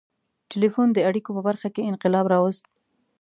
•ټیلیفون 0.51 0.87
د 0.93 0.97
اړیکو 1.09 1.29
په 1.35 1.41
برخه 1.47 1.67
کې 1.75 1.87
انقلاب 1.89 2.25
راوست. 2.33 2.65